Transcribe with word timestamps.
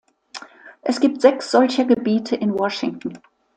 Es 0.81 0.99
gibt 0.99 1.21
sechs 1.21 1.51
solcher 1.51 1.85
Gebiete 1.85 2.35
in 2.35 2.57
Washington. 2.57 3.19